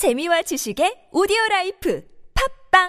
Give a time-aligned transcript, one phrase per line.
[0.00, 2.02] 재미와 지식의 오디오 라이프
[2.72, 2.88] 팟빵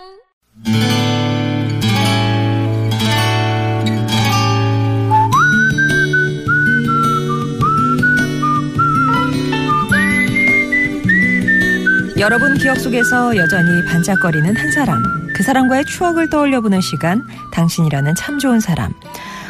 [12.17, 15.03] 여러분 기억 속에서 여전히 반짝거리는 한 사람.
[15.35, 17.21] 그 사람과의 추억을 떠올려보는 시간.
[17.52, 18.93] 당신이라는 참 좋은 사람.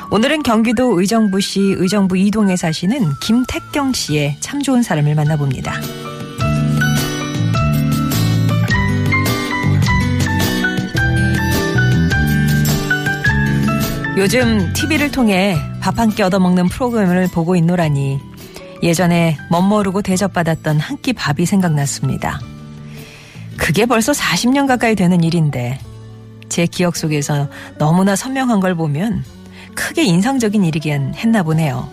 [0.09, 5.79] 오늘은 경기도 의정부시 의정부 이동에 사시는 김택경 씨의 참 좋은 사람을 만나봅니다.
[14.21, 18.19] 요즘 TV를 통해 밥 한 끼 얻어먹는 프로그램을 보고 있노라니
[18.83, 22.39] 예전에 멋모르고 대접받았던 한 끼 밥이 생각났습니다.
[23.57, 25.79] 그게 벌써 40년 가까이 되는 일인데
[26.49, 27.49] 제 기억 속에서
[27.79, 29.23] 너무나 선명한 걸 보면
[29.73, 31.89] 크게 인상적인 일이긴 했나 보네요.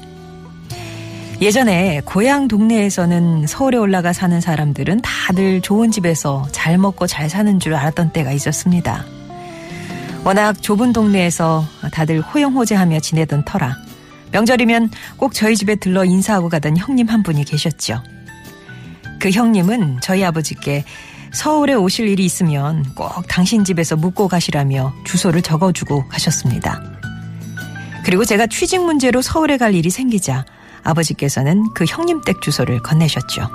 [1.41, 7.75] 예전에 고향 동네에서는 서울에 올라가 사는 사람들은 다들 좋은 집에서 잘 먹고 잘 사는 줄
[7.75, 9.07] 알았던 때가 있었습니다.
[10.25, 13.77] 워낙 좁은 동네에서 다들 호영호재하며 지내던 터라
[14.33, 18.03] 명절이면 꼭 저희 집에 들러 인사하고 가던 형님 한 분이 계셨죠.
[19.21, 20.85] 그 형님은 저희 아버지께
[21.33, 26.83] 서울에 오실 일이 있으면 꼭 당신 집에서 묵고 가시라며 주소를 적어주고 가셨습니다.
[28.05, 30.45] 그리고 제가 취직 문제로 서울에 갈 일이 생기자
[30.83, 33.49] 아버지께서는 그 형님 댁 주소를 건네셨죠.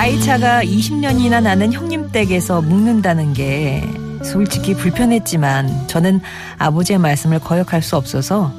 [0.00, 3.86] 나이 차가 20년이나 나는 형님 댁에서 묵는다는 게
[4.24, 6.22] 솔직히 불편했지만 저는
[6.56, 8.50] 아버지의 말씀을 거역할 수 없어서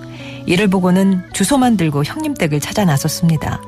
[0.45, 3.59] 이를 보고는 주소만 들고 형님 댁을 찾아 나섰습니다.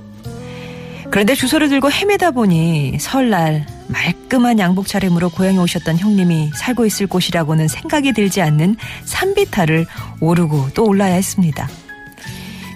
[1.09, 7.67] 그런데 주소를 들고 헤매다 보니 설날 말끔한 양복 차림으로 고향에 오셨던 형님이 살고 있을 곳이라고는
[7.67, 9.88] 생각이 들지 않는 산비탈을
[10.19, 11.67] 오르고 또 올라야 했습니다.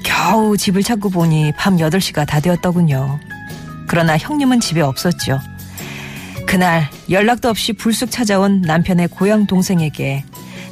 [0.03, 3.19] 겨우 집을 찾고 보니 밤 8시가 다 되었더군요.
[3.87, 5.39] 그러나 형님은 집에 없었죠.
[6.45, 10.23] 그날 연락도 없이 불쑥 찾아온 남편의 고향 동생에게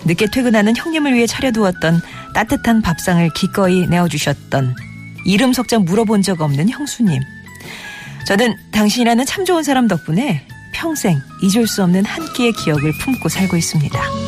[0.05, 2.01] 늦게 퇴근하는 형님을 위해 차려두었던
[2.33, 4.75] 따뜻한 밥상을 기꺼이 내어주셨던
[5.25, 7.21] 이름 석자 물어본 적 없는 형수님.
[8.27, 13.57] 저는 당신이라는 참 좋은 사람 덕분에 평생 잊을 수 없는 한 끼의 기억을 품고 살고
[13.57, 14.24] 있습니다.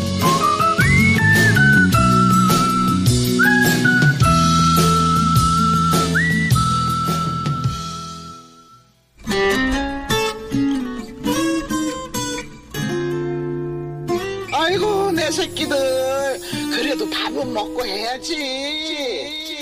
[14.68, 15.78] 아이고 내 새끼들
[16.72, 19.58] 그래도 밥은 먹고 해야지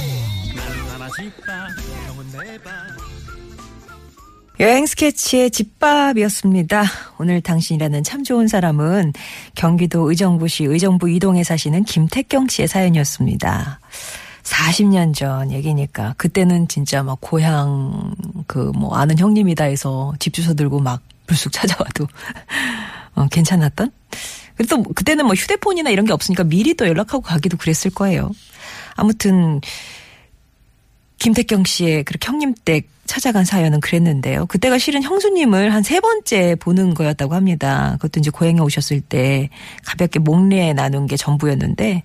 [4.59, 6.83] 여행 스케치의 집밥이었습니다.
[7.19, 9.13] 오늘 당신이라는 참 좋은 사람은
[9.53, 13.79] 경기도 의정부시 의정부 이동에 사시는 김택경 씨의 사연이었습니다.
[14.43, 18.15] 40년 전 얘기니까 그때는 진짜 막 고향
[18.47, 22.07] 그 뭐 아는 형님이다 해서 집 주소 들고 막 불쑥 찾아와도
[23.15, 23.91] 어, 괜찮았던?
[24.57, 28.31] 그래도 그때는 뭐 휴대폰이나 이런 게 없으니까 미리 또 연락하고 가기도 그랬을 거예요.
[28.95, 29.61] 아무튼
[31.19, 34.47] 김택경 씨의 그렇게 형님 댁 찾아간 사연은 그랬는데요.
[34.47, 37.91] 그때가 실은 형수님을 한 세 번째 보는 거였다고 합니다.
[37.93, 39.49] 그것도 이제 고향에 오셨을 때
[39.85, 42.03] 가볍게 목례 나눈 게 전부였는데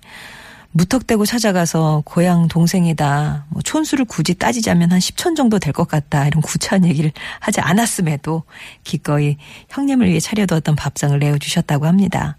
[0.73, 3.45] 무턱대고 찾아가서 고향 동생이다.
[3.49, 6.27] 뭐 촌수를 굳이 따지자면 한 10천 정도 될 것 같다.
[6.27, 8.43] 이런 구차한 얘기를 하지 않았음에도
[8.83, 9.37] 기꺼이
[9.69, 12.37] 형님을 위해 차려두었던 밥상을 내어주셨다고 합니다.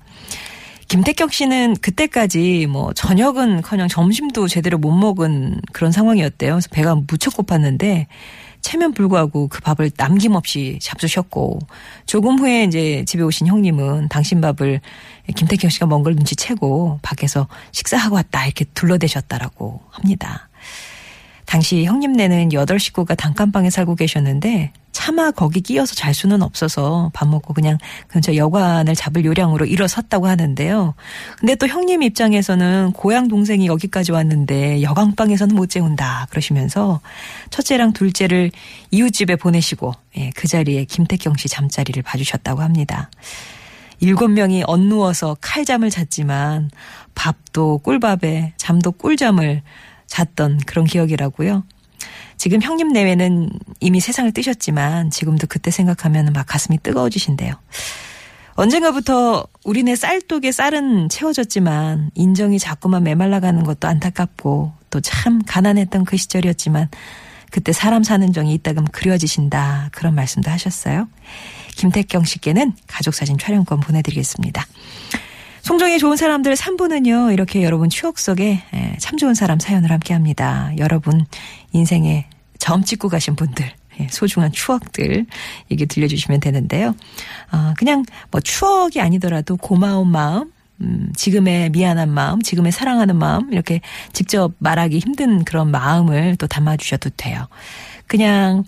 [0.89, 6.53] 김택경 씨는 그때까지 뭐 저녁은 커녕 점심도 제대로 못 먹은 그런 상황이었대요.
[6.53, 8.07] 그래서 배가 무척 고팠는데
[8.61, 11.59] 체면 불구하고 그 밥을 남김없이 잡수셨고
[12.07, 14.81] 조금 후에 이제 집에 오신 형님은 당신 밥을
[15.35, 20.49] 김택경 씨가 먼걸 눈치채고 밖에서 식사하고 왔다 이렇게 둘러대셨다라고 합니다.
[21.53, 27.53] 당시 형님네는 여덟 식구가 단칸방에 살고 계셨는데 차마 거기 끼어서 잘 수는 없어서 밥 먹고
[27.53, 27.77] 그냥
[28.09, 30.95] 근처 여관을 잡을 요량으로 일어섰다고 하는데요.
[31.39, 37.03] 근데 또 형님 입장에서는 고향 동생이 여기까지 왔는데 여강방에서는 못 재운다 그러시면서
[37.51, 38.51] 첫째랑 둘째를
[38.91, 43.11] 이웃집에 보내시고 예, 그 자리에 김택경 씨 잠자리를 봐주셨다고 합니다.
[44.01, 46.71] 일곱 명이 엇누워서 칼잠을 잤지만
[47.15, 49.61] 밥도 꿀밥에 잠도 꿀잠을
[50.07, 51.65] 잤던 그런 기억이라고요.
[52.37, 53.51] 지금 형님 내외는
[53.81, 57.55] 이미 세상을 뜨셨지만 지금도 그때 생각하면 막 가슴이 뜨거워지신대요.
[58.55, 66.89] 언젠가부터 우리네 쌀독에 쌀은 채워졌지만 인정이 자꾸만 메말라가는 것도 안타깝고 또 참 가난했던 그 시절이었지만
[67.51, 69.91] 그때 사람 사는 정이 이따금 그려지신다.
[69.93, 71.09] 그런 말씀도 하셨어요.
[71.77, 74.67] 김태경 씨께는 가족사진 촬영권 보내드리겠습니다.
[75.63, 80.73] 송정의 좋은 사람들 3부는요, 이렇게 여러분 추억 속에 예, 참 좋은 사람 사연을 함께 합니다.
[80.79, 81.25] 여러분
[81.73, 82.27] 인생에
[82.59, 83.71] 점 찍고 가신 분들,
[84.01, 85.25] 예, 소중한 추억들
[85.71, 86.97] 얘기 들려주시면 되는데요.
[87.53, 90.51] 어, 그냥 뭐 추억이 아니더라도 고마운 마음,
[90.81, 93.81] 음, 지금의 미안한 마음, 지금의 사랑하는 마음, 이렇게
[94.13, 97.47] 직접 말하기 힘든 그런 마음을 또 담아주셔도 돼요.
[98.09, 98.65] 그냥,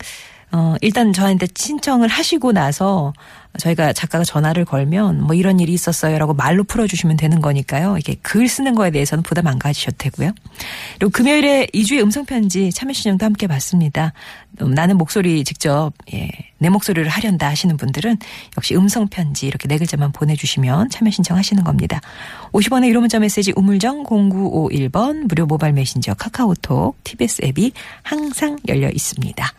[0.55, 3.13] 어, 일단 저한테 신청을 하시고 나서
[3.59, 7.97] 저희가 작가가 전화를 걸면 뭐 이런 일이 있었어요라고 말로 풀어주시면 되는 거니까요.
[7.99, 10.31] 이게 글 쓰는 거에 대해서는 부담 안 가지셔도 되고요.
[10.99, 14.13] 그리고 금요일에 2주의 음성편지 참여 신청도 함께 받습니다.
[14.63, 18.17] 음, 나는 목소리 직접, 예, 내 목소리를 하련다 하시는 분들은
[18.57, 22.01] 역시 음성편지 이렇게 네 글자만 보내주시면 참여 신청하시는 겁니다.
[22.53, 27.73] 50원의 1호 문자 메시지 우물정 0951번 무료 모바일 메신저 카카오톡 TBS 앱이
[28.03, 29.53] 항상 열려 있습니다.